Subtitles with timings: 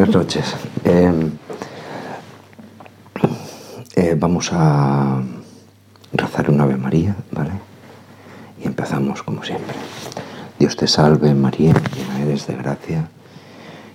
[0.00, 0.56] buenas noches.
[0.82, 1.30] Em,
[3.96, 5.20] eh, vamos a
[6.14, 7.50] rezar una Ave María, ¿vale?
[8.62, 9.74] Y empezamos como siempre.
[10.58, 13.10] Dios te salve María, llena eres de gracia.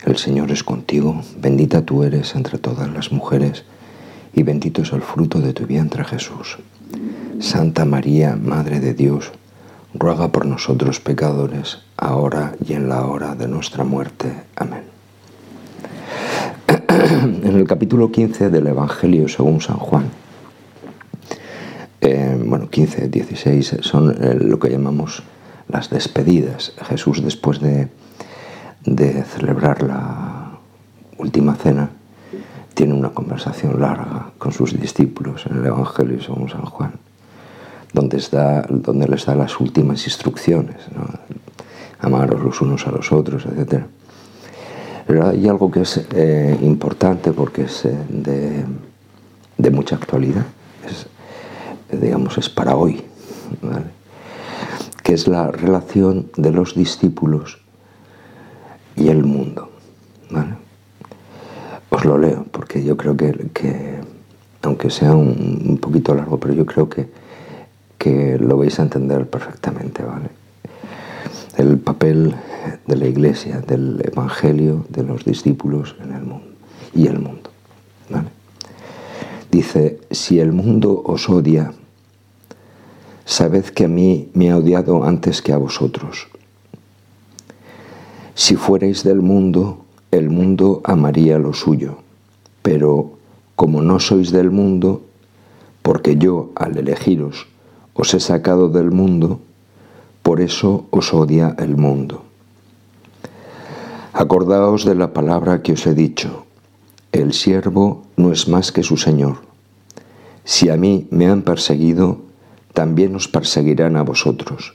[0.06, 3.64] El Señor es contigo, bendita tú eres entre todas las mujeres
[4.32, 6.60] y bendito es el fruto de tu vientre Jesús.
[7.40, 9.32] Santa María, Madre de Dios,
[9.96, 14.44] ruega por nosotros pecadores, ahora y en la hora de nuestra muerte.
[14.56, 14.85] Amén.
[17.66, 20.12] En el capítulo 15 del Evangelio según San Juan,
[22.00, 25.24] eh, bueno, 15, 16, son eh, lo que llamamos
[25.68, 26.74] las despedidas.
[26.88, 27.88] Jesús después de,
[28.86, 30.60] de celebrar la
[31.18, 31.90] última cena,
[32.76, 36.92] tiene una conversación larga con sus discípulos en el Evangelio según San Juan,
[37.94, 40.76] donde, está, donde les da las últimas instrucciones,
[41.98, 43.86] amaros los unos a los otros, etc.
[45.08, 48.66] Pero hay algo que es eh, importante porque es eh,
[49.58, 50.46] de, mucha actualidad,
[50.88, 51.08] es,
[52.00, 53.04] digamos, es para hoy,
[55.04, 57.60] que es la relación de los discípulos
[58.96, 59.70] y el mundo.
[60.30, 60.56] ¿vale?
[61.90, 64.00] Os lo leo porque yo creo que,
[64.64, 67.08] aunque sea un, poquito largo, pero yo creo que,
[67.98, 70.45] que lo vais a entender perfectamente, ¿vale?
[71.58, 72.36] El papel
[72.86, 76.48] de la iglesia, del evangelio, de los discípulos en el mundo
[76.94, 77.50] y el mundo.
[79.52, 81.72] Dice, si el mundo os odia,
[83.24, 86.28] sabed que a mí me ha odiado antes que a vosotros.
[88.34, 92.00] Si fuerais del mundo, el mundo amaría lo suyo,
[92.64, 93.14] pero
[93.56, 95.04] como no sois del mundo,
[95.82, 97.48] porque yo al elegiros
[97.94, 99.40] os he sacado del mundo,
[100.26, 102.24] por eso os odia el mundo.
[104.12, 106.48] Acordaos de la palabra que os he dicho,
[107.12, 109.46] el siervo no es más que su Señor.
[110.44, 112.22] Si a mí me han perseguido,
[112.74, 114.74] también os perseguirán a vosotros.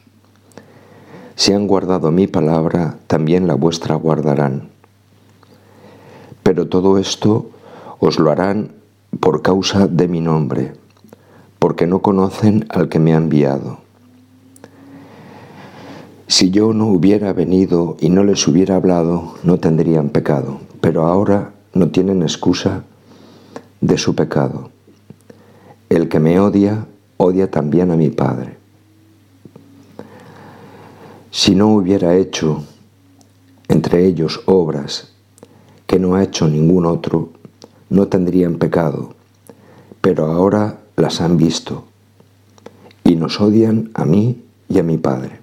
[1.35, 4.69] Si han guardado mi palabra, también la vuestra guardarán.
[6.45, 7.51] Pero todo esto
[7.99, 8.77] os lo harán
[9.19, 10.75] por causa de mi nombre,
[11.59, 13.80] porque no conocen al que me ha enviado.
[16.31, 21.55] Si yo no hubiera venido y no les hubiera hablado, no tendrían pecado, pero ahora
[21.75, 22.85] no tienen excusa
[23.81, 24.71] de su pecado.
[25.89, 26.87] El que me odia,
[27.17, 28.57] odia también a mi Padre.
[31.33, 32.63] Si no hubiera hecho
[33.67, 35.09] entre ellos obras
[35.89, 37.31] que no ha hecho ningún otro,
[37.89, 39.15] no tendrían pecado,
[40.01, 41.87] pero ahora las han visto
[43.03, 45.40] y nos odian a mí y a mi Padre.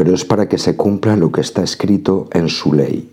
[0.00, 3.12] Pero es para que se cumpla lo que está escrito en su ley.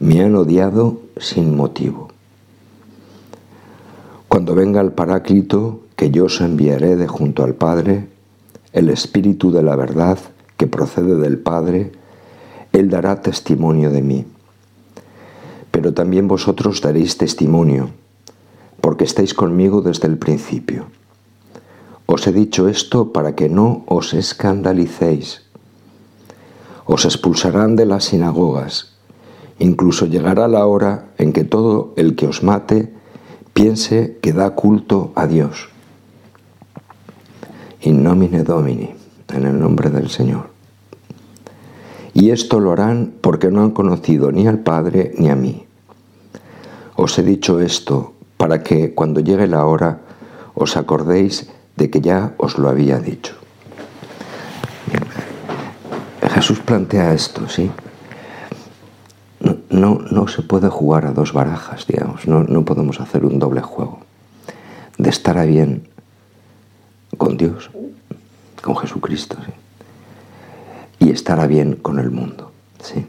[0.00, 2.08] Me han odiado sin motivo.
[4.26, 8.08] Cuando venga el Paráclito, que yo os enviaré de junto al Padre,
[8.72, 10.18] el Espíritu de la verdad
[10.56, 11.92] que procede del Padre,
[12.72, 14.24] Él dará testimonio de mí
[15.76, 17.90] pero también vosotros daréis testimonio,
[18.80, 20.86] porque estáis conmigo desde el principio.
[22.06, 25.42] Os he dicho esto para que no os escandalicéis.
[26.86, 28.94] Os expulsarán de las sinagogas.
[29.58, 32.92] Incluso llegará la hora en que todo el que os mate
[33.54, 35.68] piense que da culto a Dios.
[37.80, 38.94] In nomine Domini,
[39.34, 40.50] en el nombre del Señor.
[42.14, 45.66] Y esto lo harán porque no han conocido ni al Padre ni a mí.
[46.94, 50.00] Os he dicho esto para que cuando llegue la hora
[50.54, 53.34] os acordéis de que ya os lo había dicho.
[56.36, 57.70] Jesús plantea esto, ¿sí?
[59.70, 63.60] No, no, se puede jugar a dos barajas, digamos, no, no podemos hacer un doble
[63.60, 64.00] juego.
[64.98, 65.88] De estar a bien
[67.16, 67.70] con Dios,
[68.62, 69.52] con Jesucristo, ¿sí?
[71.06, 73.06] y estar a bien con el mundo, ¿sí?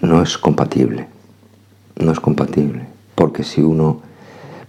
[0.00, 1.08] No es compatible
[1.98, 4.00] no es compatible, porque si uno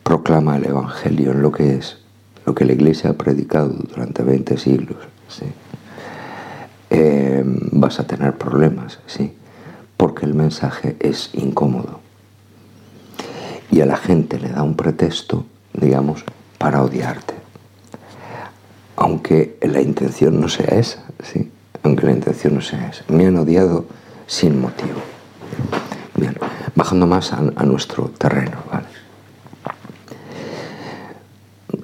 [0.04, 1.98] proclama el Evangelio en lo que es,
[2.46, 4.98] lo que la Iglesia ha predicado durante 20 siglos,
[6.89, 9.33] eh, vas a tener problemas, ¿sí?
[9.97, 12.00] porque el mensaje es incómodo.
[13.71, 16.24] Y a la gente le da un pretexto, digamos,
[16.57, 17.36] para odiarte.
[18.95, 21.51] Aunque la intención no sea esa, ¿sí?
[21.83, 23.03] Aunque la intención no sea esa.
[23.09, 23.86] Me han odiado
[24.25, 25.00] sin motivo.
[26.15, 26.36] Bien
[26.80, 28.57] bajando más a, nuestro terreno.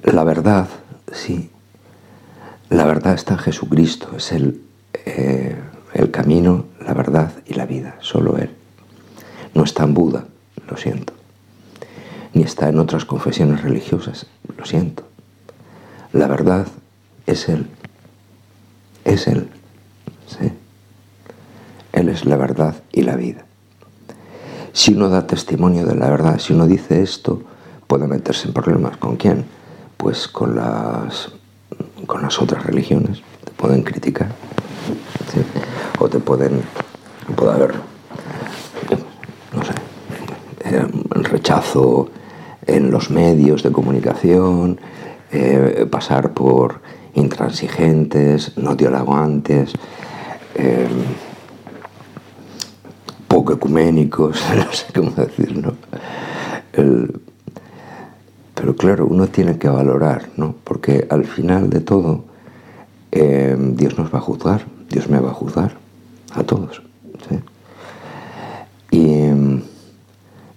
[0.04, 0.68] La verdad,
[1.12, 1.50] sí,
[2.70, 4.62] la verdad está en Jesucristo, es el,
[5.06, 5.56] eh,
[5.94, 8.50] el camino, la verdad y la vida, solo Él.
[9.54, 10.26] No está en Buda,
[10.68, 11.14] lo siento.
[12.34, 14.26] Ni está en otras confesiones religiosas,
[14.58, 15.04] lo siento.
[16.12, 16.66] La verdad
[17.26, 17.68] es Él.
[19.04, 19.48] Es Él.
[20.26, 20.52] ¿sí?
[21.92, 23.46] Él es la verdad y la vida.
[24.72, 27.42] Si uno da testimonio de la verdad, si uno dice esto,
[27.86, 28.96] puede meterse en problemas.
[28.98, 29.46] ¿Con quién?
[29.96, 31.32] Pues con las,
[32.06, 33.22] con las otras religiones.
[33.44, 34.28] Te pueden criticar.
[35.98, 36.62] O te pueden...
[37.34, 37.74] Puede haber,
[39.52, 39.72] no sé,
[41.14, 42.08] el rechazo
[42.66, 44.78] en los medios de comunicación,
[45.32, 46.80] eh, pasar por
[47.14, 49.72] intransigentes, no dialogantes,
[50.54, 50.88] eh,
[53.28, 55.74] poco ecuménicos, no sé cómo decirlo.
[58.54, 60.54] pero claro, uno tiene que valorar, ¿no?
[60.64, 62.24] Porque al final de todo,
[63.12, 65.76] eh, Dios nos va a juzgar, Dios me va a juzgar,
[66.32, 66.82] a todos.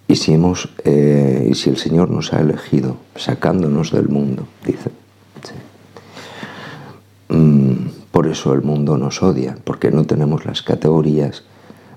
[0.07, 4.91] Y, si hemos, eh, y si el Señor nos ha elegido, sacándonos del mundo, dice,
[7.29, 7.73] mm,
[8.11, 11.43] por eso el mundo nos odia, porque no tenemos las categorías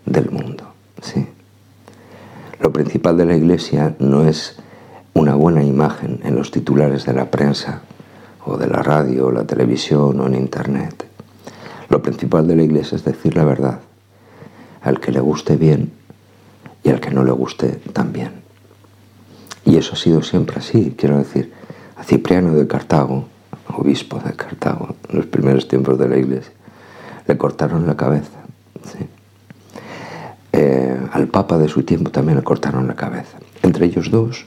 [0.07, 0.65] del mundo.
[1.01, 1.27] ¿sí?
[2.61, 4.57] Lo principal de la Iglesia no es
[5.15, 7.83] una buena imagen en los titulares de la prensa
[8.45, 11.12] o de la radio o la televisión o en Internet.
[11.93, 13.81] Lo principal de la Iglesia es decir la verdad,
[14.81, 15.93] al que le guste bien
[16.83, 18.31] y al que no le guste también.
[19.67, 21.53] Y eso ha sido siempre así, quiero decir,
[21.99, 23.27] a Cipriano de Cartago,
[23.77, 26.51] obispo de Cartago, en los primeros tiempos de la Iglesia,
[27.27, 28.39] le cortaron la cabeza.
[30.53, 33.37] Eh, al Papa de su tiempo también le cortaron la cabeza.
[33.63, 34.47] Entre ellos dos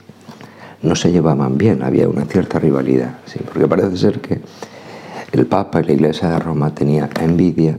[0.82, 3.20] no se llevaban bien, había una cierta rivalidad,
[3.54, 4.42] porque parece ser que
[5.36, 7.78] el Papa y la Iglesia de Roma tenían envidia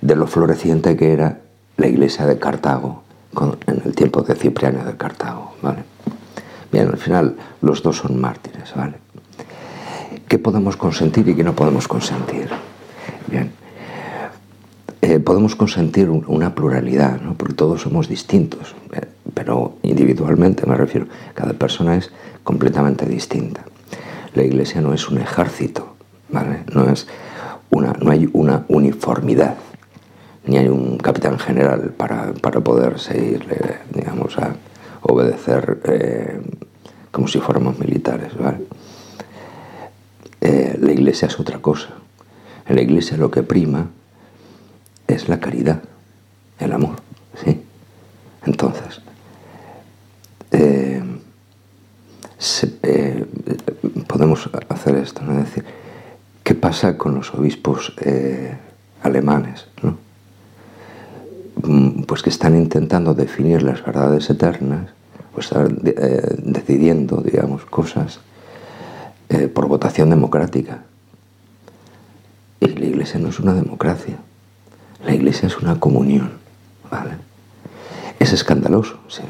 [0.00, 1.38] de lo floreciente que era
[1.76, 3.02] la Iglesia de Cartago
[3.66, 5.54] en el tiempo de Cipriano de Cartago.
[6.72, 8.74] Bien, al final los dos son mártires.
[8.74, 8.94] ¿vale?
[10.26, 12.48] ¿Qué podemos consentir y qué no podemos consentir?
[13.28, 13.52] Bien,
[15.00, 17.34] eh, podemos consentir una pluralidad, ¿no?
[17.34, 22.10] porque todos somos distintos, eh, pero individualmente me refiero, cada persona es
[22.42, 23.64] completamente distinta.
[24.34, 25.94] La iglesia no es un ejército,
[26.32, 27.06] no, es
[27.70, 29.56] una, no hay una uniformidad,
[30.46, 34.54] ni hay un capitán general para, para poder seguirle, digamos, a
[35.02, 36.40] obedecer eh,
[37.10, 38.36] como si fuéramos militares.
[38.36, 38.58] ¿vale?
[40.40, 41.90] la iglesia es otra cosa.
[42.66, 43.90] En la iglesia lo que prima
[45.06, 45.82] es la caridad,
[46.58, 46.96] el amor.
[47.44, 47.62] ¿sí?
[48.46, 49.02] Entonces,
[50.52, 51.02] eh,
[52.82, 53.26] eh,
[54.06, 55.38] podemos hacer esto, ¿no?
[55.40, 55.64] Es decir,
[56.50, 58.52] ¿qué pasa con los obispos eh,
[59.04, 59.68] alemanes?
[61.62, 64.90] Mm, pues que están intentando definir las verdades eternas,
[65.32, 65.78] o están
[66.38, 68.18] decidiendo, digamos, cosas
[69.54, 70.82] por votación democrática.
[72.58, 74.16] Y la iglesia no es una democracia.
[75.06, 76.32] La iglesia es una comunión,
[76.90, 77.12] ¿vale?
[78.18, 79.22] Es escandaloso, sí.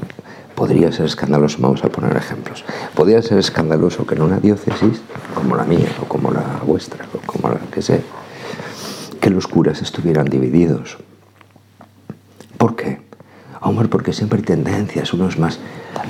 [0.60, 2.66] Podría ser escandaloso, vamos a poner ejemplos.
[2.94, 5.00] Podría ser escandaloso que en una diócesis,
[5.34, 8.02] como la mía, o como la vuestra, o como la que sea,
[9.22, 10.98] que los curas estuvieran divididos.
[12.58, 13.00] ¿Por qué?
[13.62, 15.58] Hombre, porque siempre hay tendencias, unos más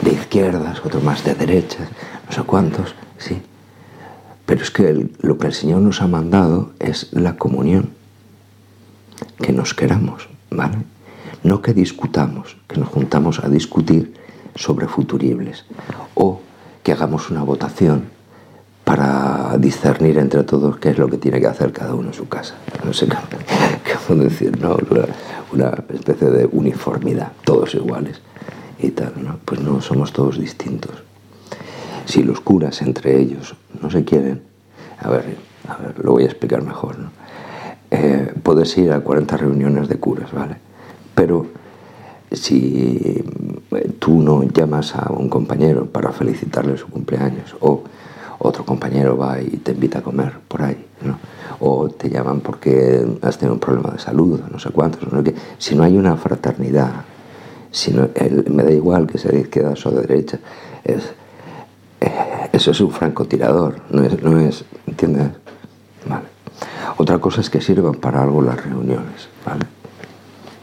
[0.03, 1.89] de izquierdas, otros más de derechas,
[2.27, 3.41] no sé cuántos, sí.
[4.47, 7.91] Pero es que lo que el Señor nos ha mandado es la comunión
[9.41, 10.79] que nos queramos, ¿vale?
[11.45, 14.19] No que discutamos, que nos juntamos a discutir
[14.61, 15.65] sobre futuribles
[16.15, 16.41] o
[16.83, 18.11] que hagamos una votación
[18.85, 22.29] para discernir entre todos qué es lo que tiene que hacer cada uno en su
[22.29, 22.55] casa.
[22.85, 23.09] No sé
[24.07, 24.77] cómo, decir, ¿no?
[25.53, 28.21] Una, especie de uniformidad, todos iguales
[28.79, 29.39] y tal, ¿no?
[29.45, 30.93] Pues no, somos todos distintos.
[32.05, 34.43] Si los curas entre ellos no se quieren,
[34.99, 35.37] a ver,
[35.69, 37.11] a ver, lo voy a explicar mejor, ¿no?
[37.91, 40.57] eh, puedes ir a 40 reuniones de curas, ¿vale?
[41.15, 41.47] Pero
[42.31, 43.25] si
[43.73, 47.83] eh, tú no llamas a un compañero para felicitarle su cumpleaños o
[48.39, 50.87] otro compañero va y te invita a comer por ahí,
[51.59, 55.35] o te llaman porque has tenido un problema de salud, no sé cuántos, no que,
[55.59, 57.05] si no hay una fraternidad,
[57.71, 60.39] si me da igual que sea de izquierda o de derecha,
[60.85, 61.13] es,
[62.01, 65.29] eh, eso es un francotirador, no es, no es ¿entiendes?
[66.09, 66.25] Vale.
[66.97, 69.67] Otra cosa es que sirvan para algo las reuniones, ¿vale?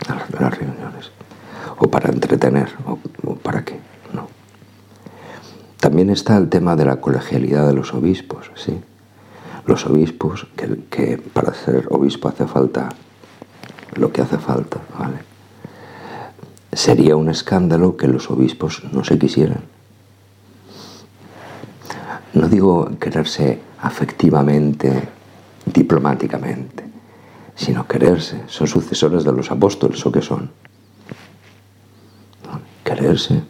[0.08, 0.87] Las, reuniones.
[1.78, 3.80] O para entretener, o, para qué,
[4.14, 4.28] no.
[5.80, 8.80] También está el tema de la colegialidad de los obispos, ¿sí?
[9.66, 12.90] Los obispos, que, para ser obispo hace falta
[13.96, 15.28] lo que hace falta, ¿vale?
[16.78, 19.64] sería un escándalo que los obispos no se quisieran.
[22.34, 25.10] No digo quererse afectivamente,
[25.66, 26.84] diplomáticamente,
[27.56, 28.44] sino quererse.
[28.48, 30.52] Son sucesores de los apóstoles o qué son.
[32.98, 33.44] Quererse.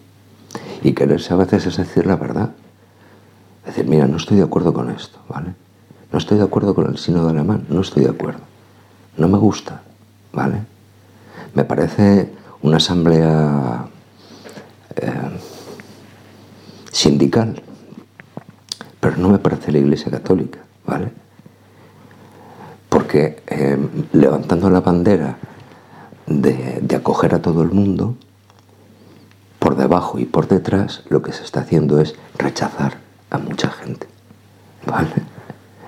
[0.84, 2.50] Y quererse a veces es decir la verdad.
[3.66, 5.54] Decir, mira, no estoy de acuerdo con esto, ¿vale?
[6.12, 8.42] No estoy de acuerdo con el sínodo alemán, no estoy de acuerdo.
[9.16, 9.82] No me gusta,
[10.34, 10.64] ¿vale?
[11.54, 12.30] Me parece
[12.62, 13.86] una asamblea
[14.98, 15.12] eh,
[16.92, 17.62] sindical,
[19.00, 21.10] pero no me parece la Iglesia Católica, ¿vale?
[22.90, 23.78] Porque eh,
[24.12, 25.38] levantando la bandera
[26.26, 28.16] de, de acoger a todo el mundo,
[29.88, 32.98] debajo y por detrás, lo que se está haciendo es rechazar
[33.30, 34.06] a mucha gente,
[34.86, 35.14] ¿vale?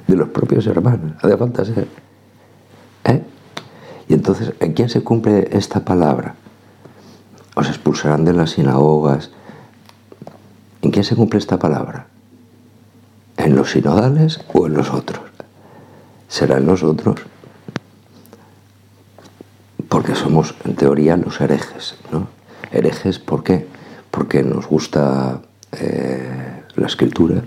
[0.08, 1.88] De los propios hermanos, hace falta ser.
[3.04, 3.22] ¿eh?
[4.08, 6.36] Y entonces, ¿en quién se cumple esta palabra?
[7.56, 9.32] Os expulsarán de las sinagogas.
[10.82, 12.08] ¿En quién se cumple esta palabra?
[13.36, 15.20] ¿En los sinodales o en los otros?
[16.30, 17.20] Será en los otros.
[19.90, 22.30] Porque somos, en teoría, los herejes, ¿no?
[22.72, 23.68] Herejes, ¿por qué?
[24.12, 27.44] Porque nos gusta eh, la escritura,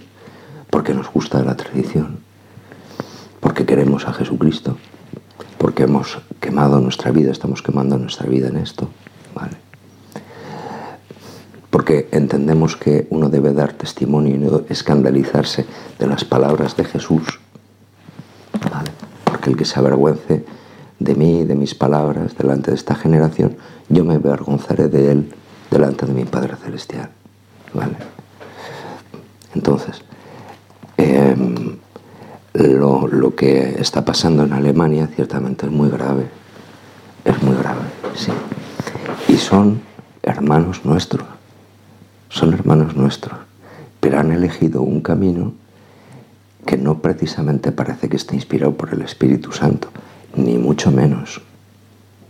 [0.71, 2.19] porque nos gusta la tradición,
[3.40, 4.76] porque queremos a Jesucristo,
[5.59, 8.88] porque hemos quemado nuestra vida, estamos quemando nuestra vida en esto,
[9.35, 9.57] ¿vale?
[11.71, 15.66] Porque entendemos que uno debe dar testimonio y no escandalizarse
[15.99, 17.40] de las palabras de Jesús.
[19.25, 20.45] Porque el que se avergüence
[20.99, 23.57] de mí, de mis palabras, delante de esta generación,
[23.88, 25.35] yo me avergonzaré de él
[25.73, 27.09] delante de mi Padre Celestial,
[27.73, 27.97] ¿vale?
[29.55, 30.02] Entonces,
[30.99, 31.76] em,
[32.52, 36.29] lo, lo, que está pasando en Alemania ciertamente es muy grave.
[37.25, 37.81] Es muy grave,
[38.14, 38.33] sí.
[39.29, 39.81] Y son
[40.23, 41.26] hermanos nuestros.
[42.29, 43.38] Son hermanos nuestros.
[44.00, 45.52] Pero han elegido un camino
[46.67, 49.88] que no precisamente parece que esté inspirado por el Espíritu Santo.
[50.35, 51.41] Ni mucho menos.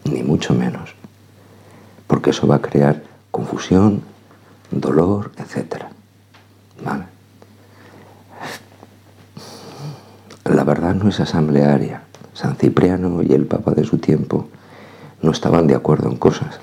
[0.04, 0.94] Ni mucho menos.
[2.06, 4.02] Porque eso va a crear confusión,
[4.70, 5.86] dolor, etc.
[6.84, 7.06] ¿Vale?
[10.44, 12.02] La verdad no es asamblearia.
[12.34, 14.48] San Cipriano y el Papa de su tiempo
[15.22, 16.60] no estaban de acuerdo en cosas,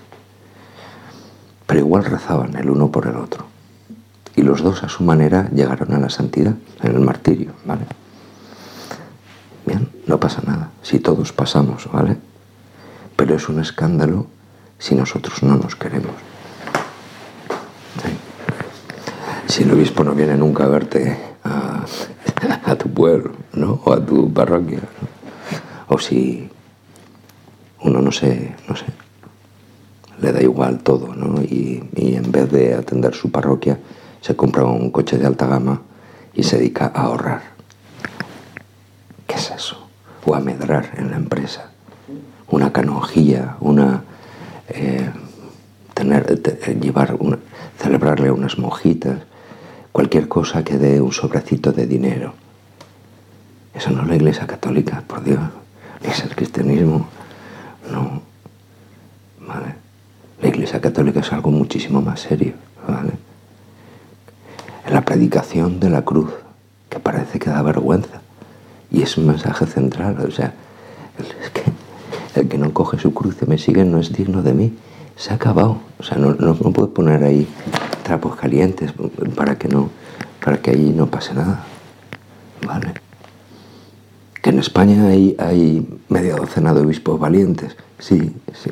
[1.66, 3.46] pero igual rezaban el uno por el otro.
[4.36, 7.86] Y los dos a su manera llegaron a la santidad, en el martirio, ¿vale?
[9.66, 12.18] Bien, no pasa nada, si todos pasamos, ¿vale?
[13.16, 14.28] Pero es un escándalo
[14.78, 16.14] si nosotros no nos queremos.
[19.50, 23.82] Si el obispo no viene nunca a verte a, tu pueblo, ¿no?
[23.84, 24.82] O a tu parroquia.
[25.88, 26.48] O si
[27.82, 28.86] uno no sé, no sé,
[30.22, 31.42] le da igual todo, ¿no?
[31.42, 33.80] Y, y, en vez de atender su parroquia,
[34.22, 35.82] se compra un coche de alta gama
[36.36, 37.42] y se dedica a ahorrar.
[39.26, 39.90] ¿Qué es eso?
[40.26, 41.72] O a medrar en la empresa.
[42.50, 44.04] Una canonjilla, una...
[44.68, 45.10] Eh,
[45.96, 47.40] tener, te, llevar una,
[47.80, 49.29] celebrarle unas mojitas,
[49.92, 52.34] cualquier cosa que dé un sobrecito de dinero.
[53.74, 55.40] Eso no es la Iglesia Católica, por Dios.
[56.04, 57.08] Ni es el cristianismo.
[57.92, 58.22] No.
[59.48, 59.76] ¿Vale?
[60.42, 62.54] La Iglesia Católica es algo muchísimo más serio.
[62.88, 63.14] ¿Vale?
[64.90, 66.32] La predicación de la cruz,
[66.90, 68.22] que parece que da vergüenza.
[68.92, 70.18] Y es un mensaje central.
[70.28, 70.54] O sea,
[71.42, 71.64] es que
[72.40, 74.78] el que no coge su cruz y me sigue no es digno de mí.
[75.16, 75.80] Se ha acabado.
[76.00, 77.48] O sea, no, no, no puede poner ahí
[78.10, 78.92] trapos calientes
[79.36, 79.92] para que no,
[80.44, 81.64] para que allí no pase nada.
[82.66, 82.96] ¿Vale?
[84.42, 88.72] Que en España hay, hay media docena de obispos valientes, sí, sí,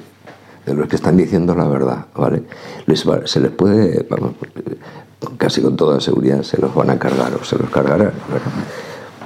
[0.66, 2.46] de los que están diciendo la verdad, ¿vale?
[2.88, 4.32] Les va, se les puede, vamos,
[5.38, 8.52] casi con toda seguridad se los van a cargar o se los cargarán, ¿verdad?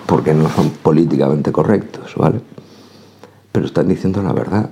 [0.08, 2.42] porque no son políticamente correctos, ¿vale?
[3.54, 4.72] Pero están diciendo la verdad.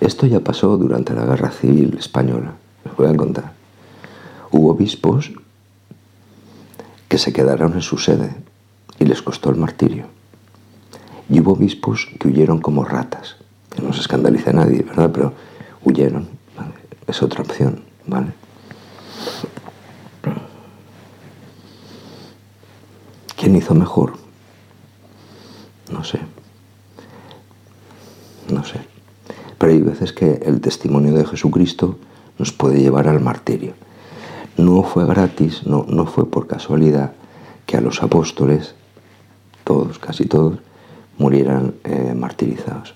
[0.00, 2.52] Esto ya pasó durante la Guerra Civil Española,
[2.84, 3.53] les voy a contar.
[4.56, 5.32] Hubo obispos
[7.08, 8.36] que se quedaron en su sede
[9.00, 10.06] y les costó el martirio.
[11.28, 13.34] Y hubo obispos que huyeron como ratas.
[13.82, 15.10] No se escandaliza a nadie, ¿verdad?
[15.12, 15.32] Pero
[15.82, 16.28] huyeron.
[17.08, 18.28] Es otra opción, ¿vale?
[23.36, 24.12] ¿Quién hizo mejor?
[25.90, 26.20] No sé.
[28.52, 28.78] No sé.
[29.58, 31.98] Pero hay veces que el testimonio de Jesucristo
[32.38, 33.74] nos puede llevar al martirio.
[34.56, 37.12] No fue gratis, no, no fue por casualidad
[37.66, 38.74] que a los apóstoles,
[39.64, 40.58] todos, casi todos,
[41.18, 42.94] murieran eh, martirizados.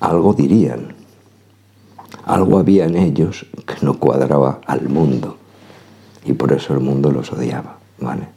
[0.00, 0.94] Algo dirían,
[2.24, 5.36] algo había en ellos que no cuadraba al mundo
[6.24, 8.28] y por eso el mundo los odiaba, ¿vale?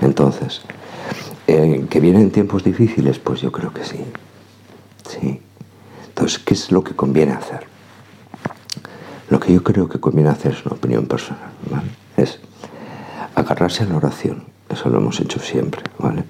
[0.00, 0.62] Entonces,
[1.46, 3.18] eh, ¿que vienen tiempos difíciles?
[3.18, 4.04] Pues yo creo que sí,
[5.08, 5.40] sí.
[6.08, 7.73] Entonces, ¿qué es lo que conviene hacer?
[9.30, 11.50] Lo que yo creo que conviene hacer es una opinión personal.
[12.16, 12.38] Es
[13.34, 16.24] agarrarse a la oración, eso lo hemos hecho siempre, ¿vale?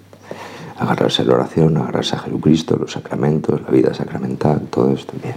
[0.79, 5.37] Agarrarse a la oración, agarrarse a Jesucristo, los sacramentos, la vida sacramental, todo esto bien.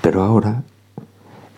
[0.00, 0.62] Pero ahora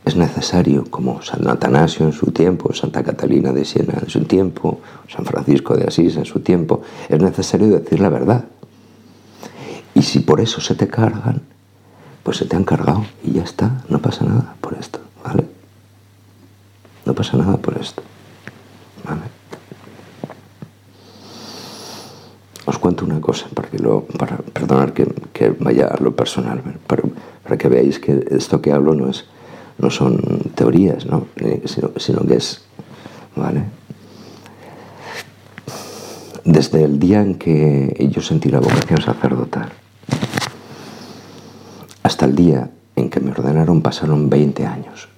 [0.04, 4.80] es necesario, como San Atanasio en su tiempo, Santa Catalina de Siena en su tiempo,
[5.08, 8.44] San Francisco de Asís en su tiempo, es necesario decir la verdad.
[9.94, 11.40] Y si por eso se te cargan,
[12.24, 15.46] pues se te han cargado y ya está, no pasa nada por esto, ¿vale?
[17.06, 18.02] No pasa nada por esto,
[19.04, 19.20] ¿vale?
[22.66, 26.60] Os cuento una cosa, para que lo, para perdonar que, que vaya a lo personal,
[26.86, 27.02] para,
[27.44, 29.26] para que veáis que esto que hablo no es
[29.78, 30.18] no son
[30.54, 31.26] teorías, ¿no?
[31.36, 32.62] Eh, sino, que es,
[33.36, 33.64] ¿vale?
[36.44, 39.72] Desde el día en que yo sentí la vocación sacerdotal,
[42.04, 45.08] hasta el día en que me ordenaron pasaron 20 años.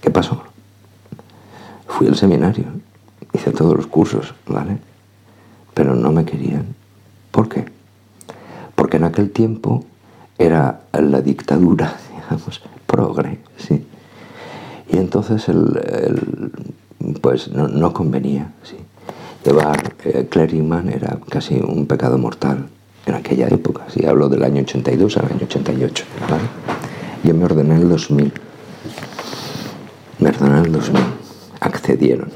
[0.00, 0.44] ¿Qué pasó?
[1.88, 2.66] Fui al seminario,
[3.32, 4.78] hice todos los cursos, ¿vale?
[5.72, 6.74] Pero no me querían.
[7.30, 7.64] ¿Por qué?
[8.74, 9.84] Porque en aquel tiempo
[10.38, 13.86] era la dictadura, digamos, progre, sí.
[14.90, 16.52] Y entonces el,
[17.22, 18.76] pues no, convenía, sí.
[19.42, 22.68] Llevar eh, cleriman era casi un pecado mortal
[23.06, 26.44] en aquella época, sí, hablo del año 82 al año 88, ¿vale?
[27.22, 28.32] Yo me ordené en el 2000,
[30.20, 31.02] me ordené en el 2000,
[31.60, 32.30] accedieron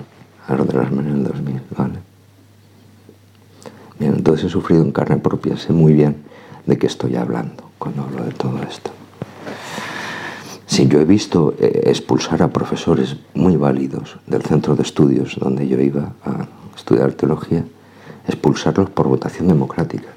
[0.46, 1.98] a ordenarme en el 2000, ¿vale?
[3.98, 6.16] Bien, entonces he sufrido en carne propia, sé muy bien
[6.66, 8.90] de qué estoy hablando cuando hablo de todo esto.
[10.66, 15.66] Si yo he visto eh, expulsar a profesores muy válidos del centro de estudios donde
[15.66, 17.64] yo iba a estudiar teología,
[18.28, 20.08] expulsarlos por votación democrática,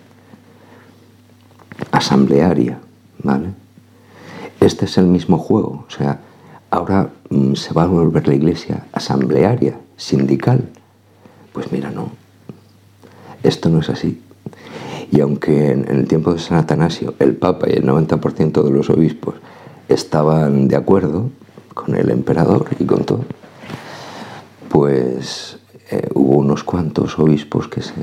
[2.02, 2.80] asamblearia,
[3.22, 3.50] ¿vale?
[4.60, 6.20] Este es el mismo juego, o sea,
[6.72, 10.68] ahora mm, se va a volver la iglesia asamblearia, sindical.
[11.54, 12.10] Pues mira, no,
[13.44, 14.20] esto no es así.
[15.12, 18.90] Y aunque en el tiempo de San Atanasio el Papa y el 90% de los
[18.90, 19.36] obispos
[19.88, 21.30] estaban de acuerdo
[21.76, 23.26] con el emperador y con todo,
[24.70, 25.60] pues
[25.92, 27.94] eh, hubo unos cuantos obispos que se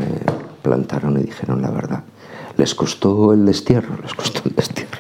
[0.62, 2.04] plantaron y dijeron la verdad.
[2.58, 4.98] Les costó el destierro, les costó el destierro.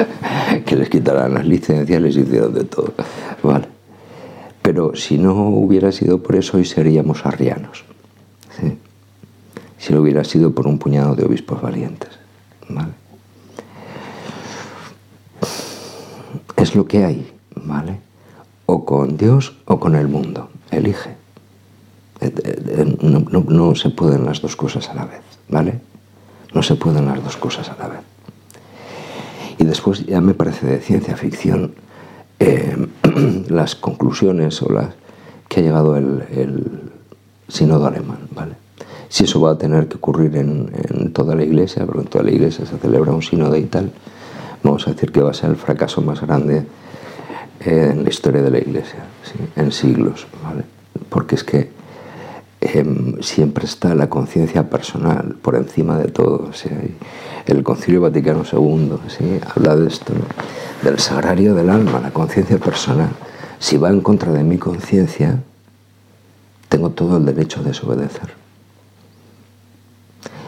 [0.64, 2.94] que les quitaran las licencias, les hicieron de todo.
[3.42, 3.66] Vale.
[4.62, 7.84] Pero si no hubiera sido por eso, hoy seríamos arrianos.
[8.60, 8.78] ¿sí?
[9.80, 12.10] si lo hubiera sido por un puñado de obispos valientes.
[12.68, 12.92] ¿vale?
[16.56, 17.98] Es lo que hay, ¿vale?
[18.66, 20.50] O con Dios o con el mundo.
[20.70, 21.16] Elige.
[22.20, 25.80] Eh, eh, no, no, se pueden las dos cosas a la vez, ¿vale?
[26.52, 28.00] No se pueden las dos cosas a la vez.
[29.58, 31.74] Y después ya me parece de ciencia ficción
[32.38, 32.76] eh,
[33.48, 34.94] las conclusiones o las
[35.48, 36.80] que ha llegado el, el
[37.48, 38.54] sínodo alemán, ¿vale?
[39.10, 42.30] si eso va a tener que ocurrir en, toda la iglesia, porque en toda la
[42.30, 43.90] iglesia se celebra un sínodo y tal,
[44.62, 46.64] vamos a decir que va a ser el fracaso más grande
[47.58, 49.00] en la historia de la iglesia,
[49.56, 50.62] en siglos, ¿vale?
[51.08, 51.70] porque es que
[52.60, 56.50] em, siempre está la conciencia personal por encima de todo.
[57.46, 59.40] el Concilio Vaticano II ¿sí?
[59.54, 60.12] habla de esto,
[60.82, 63.10] del sagrario del alma, la conciencia personal.
[63.58, 65.42] Si va en contra de mi conciencia,
[66.68, 68.34] tengo todo el derecho a desobedecer.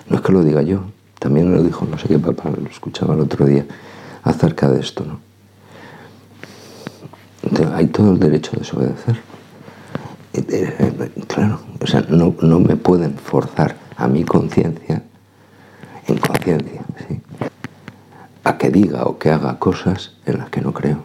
[0.09, 0.85] No es que lo diga yo,
[1.19, 3.67] también lo dijo no sé qué papá, lo escuchaba el otro día
[4.23, 5.21] acerca de esto, ¿no?
[7.75, 9.21] hay todo el derecho a desobedecer.
[11.27, 15.03] Claro, o sea, no, no me pueden forzar a mi conciencia,
[16.07, 17.21] en conciencia, ¿sí?
[18.45, 20.99] a que diga o que haga cosas en las que no creo.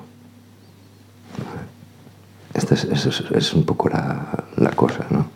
[2.53, 5.27] Esta es, es, un poco la, la cosa, ¿no?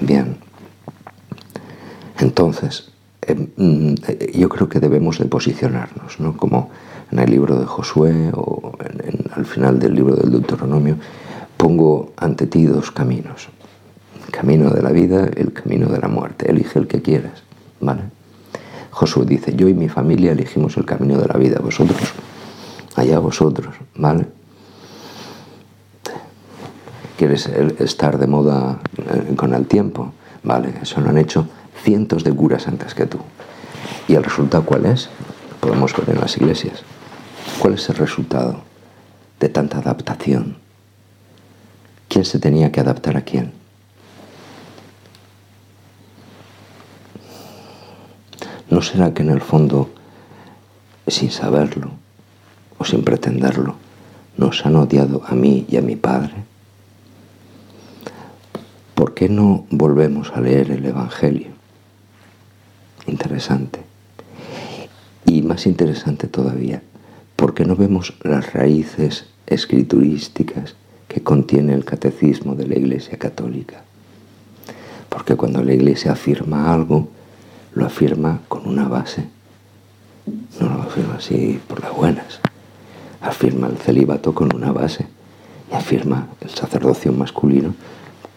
[0.00, 0.36] Bien.
[2.18, 2.90] Entonces,
[3.22, 3.94] em, mm,
[4.34, 6.36] yo creo que debemos de posicionarnos, ¿no?
[6.36, 6.70] como
[7.10, 8.72] en el libro de Josué o
[9.34, 10.96] al final del libro del Deuteronomio,
[11.56, 13.48] pongo ante ti dos caminos.
[14.24, 16.50] El camino de la vida, el camino de la muerte.
[16.50, 17.42] Elige el que quieras.
[17.80, 18.02] ¿vale?
[18.90, 22.00] Josué dice, yo y mi familia elegimos el camino de la vida, vosotros,
[22.94, 24.26] allá vosotros, ¿vale?
[27.18, 30.12] ¿Quieres estar de moda eh, con el tiempo?
[30.42, 31.46] Vale, eso lo han hecho
[31.82, 33.18] cientos de curas antes que tú.
[34.08, 35.08] ¿Y el resultado cuál es?
[35.60, 36.82] podemos ver en las iglesias.
[37.58, 38.60] ¿Cuál es el resultado
[39.40, 40.56] de tanta adaptación?
[42.16, 43.52] ¿Quién se tenía que adaptar a quién?
[48.70, 49.90] ¿No será que en el fondo,
[51.06, 51.90] sin saberlo
[52.78, 53.76] o sin pretenderlo,
[54.38, 56.32] nos han odiado a mí y a mi padre?
[58.94, 61.48] ¿Por qué no volvemos a leer el Evangelio?
[63.06, 63.80] Interesante.
[65.26, 66.82] Y más interesante todavía,
[67.36, 70.76] ¿por qué no vemos las raíces escriturísticas
[71.08, 73.82] que contiene el catecismo de la Iglesia Católica?
[75.08, 77.08] Porque cuando la Iglesia afirma algo,
[77.74, 79.28] lo afirma con una base.
[80.60, 82.40] No lo afirma así por las buenas.
[83.20, 85.06] Afirma el celibato con una base.
[85.70, 87.74] Y afirma el sacerdocio masculino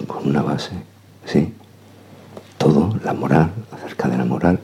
[0.08, 0.72] con una base.
[1.26, 1.54] ¿Sí?
[2.58, 4.60] Todo, la moral, acerca de la moral,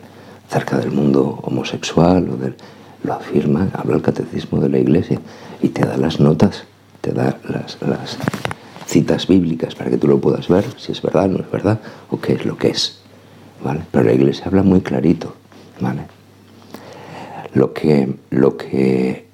[0.49, 2.27] acerca del mundo homosexual,
[3.03, 5.19] lo afirma, habla el catecismo de la iglesia
[5.61, 6.65] y te da las notas,
[7.05, 7.77] te da las,
[8.87, 12.19] citas bíblicas para que tú lo puedas ver, si es verdad, no es verdad, o
[12.19, 12.99] qué es lo que es.
[13.91, 15.35] Pero la iglesia habla muy clarito,
[15.79, 16.01] ¿vale?
[17.53, 19.27] Lo que, lo que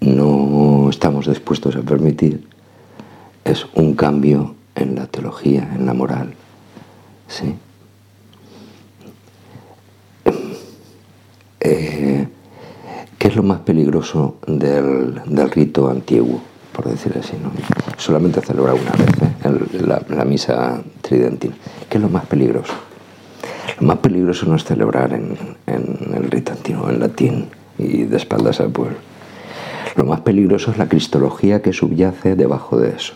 [0.00, 2.46] no estamos dispuestos a permitir
[3.44, 6.34] es un cambio en la teología, en la moral,
[7.26, 7.54] ¿sí?
[11.60, 12.28] Eh,
[13.18, 16.42] ¿Qué es lo más peligroso del, rito antiguo,
[16.74, 17.32] por decir así?
[17.40, 17.50] ¿no?
[17.96, 20.04] Solamente celebrar una vez ¿eh?
[20.10, 21.54] la, misa tridentina.
[21.88, 22.74] ¿Qué es lo más peligroso?
[23.80, 28.60] Lo más peligroso no es celebrar en, el rito antiguo, en latín y de espaldas
[28.60, 28.96] al pueblo.
[29.96, 33.14] Lo más peligroso es la cristología que subyace debajo de eso,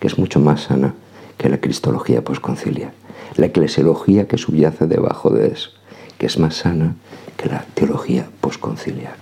[0.00, 0.94] que es mucho más sana
[1.36, 2.92] que la cristología posconciliar.
[3.36, 5.70] La eclesiología que subyace debajo de eso,
[6.18, 6.96] que es más sana
[7.36, 9.14] que la teología posconciliar.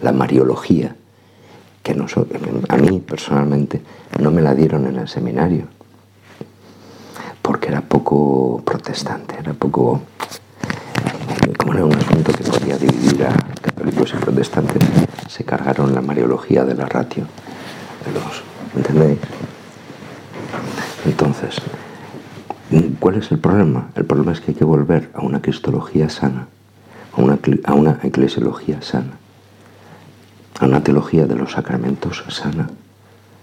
[0.00, 0.96] La mariología,
[1.82, 1.96] que
[2.68, 3.82] a mí personalmente
[4.20, 5.64] no me la dieron en el seminario,
[7.40, 10.00] porque era poco protestante, era poco...
[11.58, 14.82] Como era un asunto que podía dividir a católicos y protestantes,
[15.28, 17.24] se cargaron la mariología de la ratio
[18.04, 18.42] de los...
[18.76, 19.18] ¿Entendéis?
[21.04, 21.56] Entonces,
[23.00, 23.90] ¿cuál es el problema?
[23.96, 26.46] El problema es que hay que volver a una cristología sana,
[27.16, 29.18] a una, a una eclesiología sana,
[30.62, 32.70] a una teología de los sacramentos sana,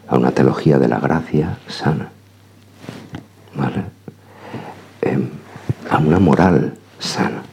[0.08, 2.10] a una teología de la gracia sana.
[3.56, 3.84] ¿Vale?
[5.02, 5.28] Em,
[5.90, 7.44] a una moral sana.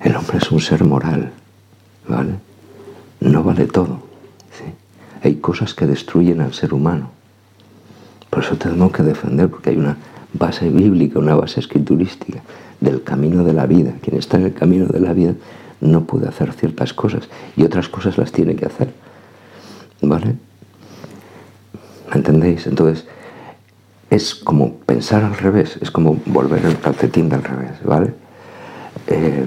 [0.00, 1.30] El hombre es un ser moral,
[2.08, 2.34] ¿vale?
[3.20, 4.00] No vale todo.
[5.22, 7.10] Hay cosas que destruyen al ser humano.
[8.30, 9.96] Por eso tenemos que defender, porque hay una
[10.32, 12.40] base bíblica, una base escriturística
[12.80, 13.92] del camino de la vida.
[14.02, 15.34] Quien está en el camino de la vida
[15.80, 18.92] no puede hacer ciertas cosas y otras cosas las tiene que hacer.
[20.02, 20.36] ¿Vale?
[22.10, 22.66] ¿Me entendéis?
[22.66, 23.06] Entonces,
[24.10, 28.14] es como pensar al revés, es como volver el calcetín del revés, ¿vale?
[29.08, 29.46] Eh,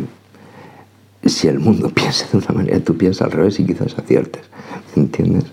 [1.26, 4.44] si el mundo piensa de una manera, tú piensas al revés y quizás aciertes,
[4.96, 5.46] ¿entiendes?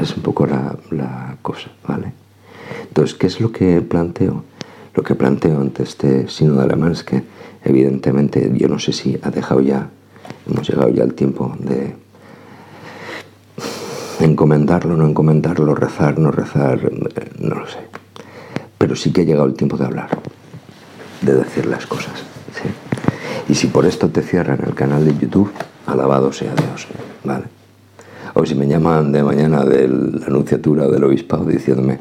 [0.00, 2.12] Es, un poco la, la, cosa, ¿vale?
[2.88, 4.44] Entonces, ¿qué es lo que planteo?
[5.00, 7.22] Lo que planteo ante este sínodo alemán es que,
[7.64, 9.88] evidentemente, yo no sé si ha dejado ya,
[10.46, 11.94] hemos llegado ya al tiempo de
[14.20, 16.92] encomendarlo, no encomendarlo, rezar, no rezar,
[17.38, 17.78] no lo sé.
[18.76, 20.10] Pero sí que ha llegado el tiempo de hablar,
[21.22, 22.22] de decir las cosas.
[23.48, 25.50] Y si por esto te cierran el canal de YouTube,
[25.86, 26.88] alabado sea Dios,
[27.24, 27.44] ¿vale?
[28.34, 31.98] O si me llaman de mañana de la anunciatura del obispado diciéndome,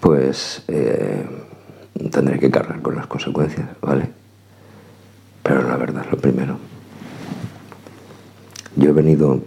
[0.00, 1.24] pues eh,
[2.10, 4.10] tendré que cargar con las consecuencias, ¿vale?
[5.42, 6.58] Pero la verdad es lo primero.
[8.76, 9.40] Yo he venido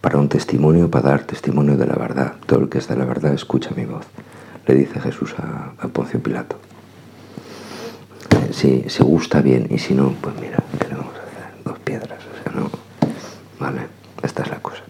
[0.00, 2.34] para un testimonio, para dar testimonio de la verdad.
[2.46, 4.06] Todo el que es de la verdad escucha mi voz,
[4.66, 6.56] le dice Jesús a, Poncio Pilato.
[8.52, 11.64] Si, se gusta bien y si no, pues mira, ¿qué le vamos a hacer?
[11.64, 12.70] Dos piedras, o sea, no.
[13.58, 13.80] Vale,
[14.22, 14.82] esta es la cosa.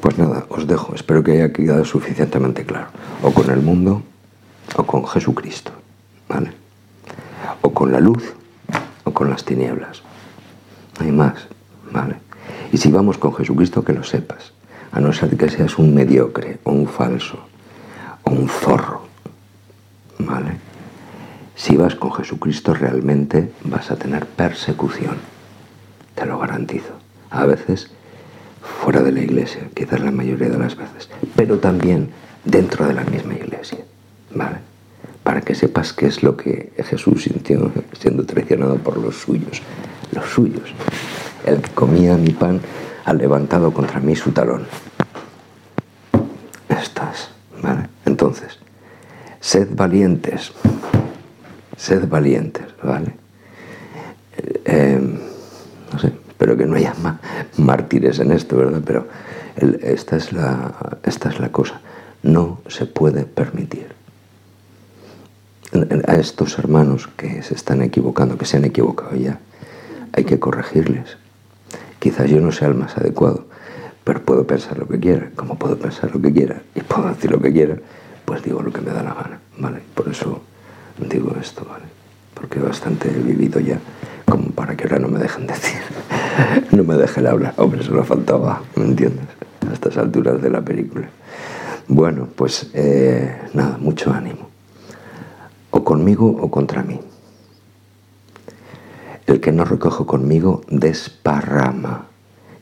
[0.00, 2.88] Pues nada, os dejo, espero que haya quedado suficientemente claro.
[3.22, 4.02] O con el mundo
[4.78, 5.72] o con Jesucristo,
[6.28, 6.52] ¿vale?
[7.62, 8.32] O con la luz
[9.02, 10.02] o con las tinieblas.
[10.98, 11.48] No hay más,
[11.90, 12.14] ¿vale?
[12.72, 14.52] Y si vamos con Jesucristo, que lo sepas,
[14.92, 17.40] a no ser que seas un mediocre o un falso
[18.22, 19.02] o un zorro,
[20.20, 20.56] ¿vale?
[21.56, 25.16] Si vas con Jesucristo realmente vas a tener persecución,
[26.14, 26.94] te lo garantizo.
[27.30, 27.90] A veces
[28.62, 32.10] fuera de la iglesia, quizás la mayoría de las veces, pero también
[32.44, 33.78] dentro de la misma iglesia,
[34.32, 34.67] ¿vale?
[35.28, 39.60] Para que sepas qué es lo que Jesús sintió siendo traicionado por los suyos
[40.10, 40.72] los suyos.
[41.44, 42.62] El que comía mi pan
[43.04, 44.66] ha levantado contra mí su talón.
[46.70, 47.28] Estas,
[47.60, 47.90] ¿vale?
[48.06, 48.58] Entonces,
[49.38, 50.52] sed valientes,
[51.76, 53.14] sed valientes, ¿vale?
[54.64, 54.98] Eh,
[55.92, 56.94] no sé, espero que no haya
[57.58, 58.80] mártires en esto, ¿verdad?
[58.82, 59.06] Pero
[59.82, 61.82] esta, es la, esta es la cosa.
[62.22, 63.97] No se puede permitir
[65.72, 69.38] a estos hermanos que se están equivocando, que se han equivocado ya,
[70.12, 71.16] hay que corregirles.
[71.98, 73.46] Quizás yo no sea el más adecuado,
[74.04, 75.30] pero puedo pensar lo que quiera.
[75.36, 77.76] Como puedo pensar lo que quiera y puedo decir lo que quiera,
[78.24, 79.80] pues digo lo que me da la gana, ¿vale?
[79.94, 80.42] Por eso
[80.98, 81.84] digo esto, ¿vale?
[82.34, 83.78] Porque bastante he vivido ya
[84.26, 85.80] como para que ahora no me dejen decir,
[86.70, 87.54] no me dejen hablar.
[87.56, 89.26] Hombre, eso no faltaba, ¿me entiendes?
[89.68, 91.08] A estas alturas de la película.
[91.88, 94.47] Bueno, pues eh, nada, mucho ánimo.
[95.88, 97.00] Conmigo o contra mí.
[99.24, 102.08] El que no recoge conmigo desparrama.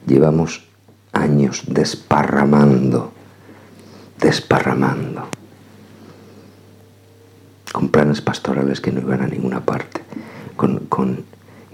[0.06, 0.68] Llevamos
[1.10, 3.10] años desparramando,
[4.20, 5.26] desparramando,
[7.72, 10.02] con planes pastorales que no iban a ninguna parte,
[10.54, 11.24] con, con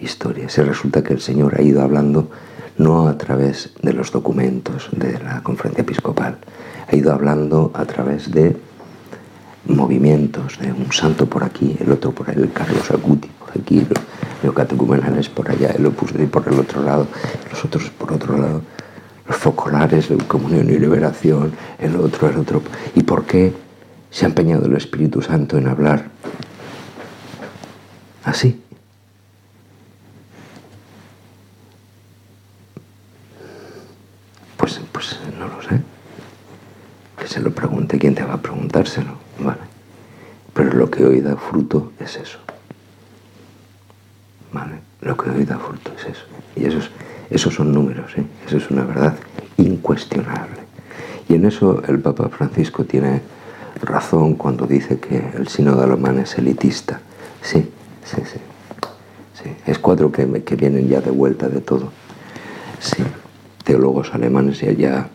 [0.00, 0.56] historias.
[0.56, 2.30] Y resulta que el Señor ha ido hablando
[2.78, 6.38] no a través de los documentos de la conferencia episcopal,
[6.88, 8.56] ha ido hablando a través de
[9.66, 13.86] movimientos, de un santo por aquí, el otro por el Carlos Acuti por aquí,
[14.50, 17.06] catecumenales por allá, el Opus Dei por el otro lado,
[17.50, 18.62] los otros por otro lado,
[19.28, 22.62] los focolares de comunión y liberación, el otro, el otro.
[22.96, 23.52] ¿Y por qué
[24.10, 26.10] se ha empeñado el Espíritu Santo en hablar
[28.24, 28.60] así?
[34.56, 35.80] Pues, pues no lo sé.
[37.18, 39.60] Que se lo pregunte quien te va a preguntárselo, ¿vale?
[40.54, 42.38] Pero lo que hoy da fruto es eso.
[45.02, 46.24] Lo que hoy da fruto es eso.
[46.54, 46.90] Y esos,
[47.28, 48.24] esos son números, ¿eh?
[48.46, 49.16] eso es una verdad
[49.56, 50.58] incuestionable.
[51.28, 53.20] Y en eso el Papa Francisco tiene
[53.82, 57.00] razón cuando dice que el sínodo alemán es elitista.
[57.42, 57.68] Sí,
[58.04, 58.38] sí, sí.
[59.42, 59.50] sí.
[59.66, 61.90] Es cuatro que, que vienen ya de vuelta de todo.
[62.78, 63.02] Sí,
[63.64, 65.08] teólogos alemanes ya, ya,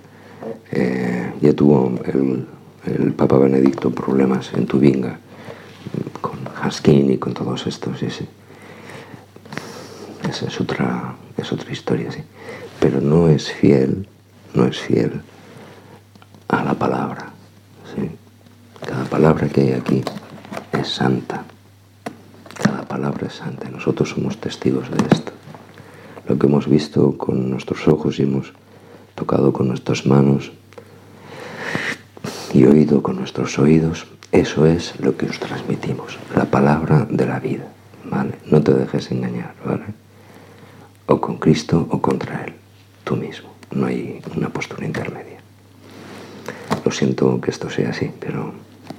[0.71, 2.45] eh, ya tuvo el,
[2.95, 5.19] el, Papa Benedicto problemas en Tubinga
[6.21, 8.25] con Haskin y con todos estos, sí, sí.
[10.29, 12.21] Esa es otra, es otra historia, sí.
[12.79, 14.07] Pero no es fiel,
[14.53, 15.21] no es fiel
[16.47, 17.31] a la palabra.
[17.95, 18.09] ¿sí?
[18.85, 20.03] Cada palabra que hay aquí
[20.73, 21.43] es santa.
[22.55, 23.69] Cada palabra es santa.
[23.69, 25.31] Nosotros somos testigos de esto.
[26.27, 28.53] Lo que hemos visto con nuestros ojos y hemos
[29.15, 30.51] tocado con nuestras manos
[32.57, 37.39] y oído con nuestros oídos, eso es lo que os transmitimos, la palabra de la
[37.39, 37.67] vida.
[38.03, 38.33] ¿vale?
[38.49, 39.85] No te dejes engañar, ¿vale?
[41.05, 42.53] o con Cristo o contra Él,
[43.03, 43.49] tú mismo.
[43.69, 45.37] No hay una postura intermedia.
[46.83, 48.53] Lo siento que esto sea así, pero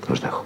[0.08, 0.44] os dejo.